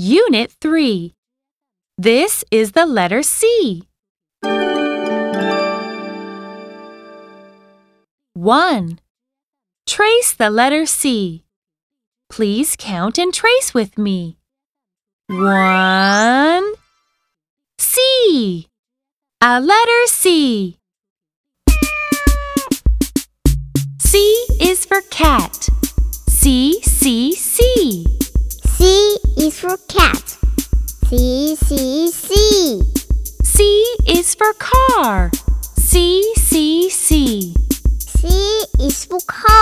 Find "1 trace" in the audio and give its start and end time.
8.34-10.34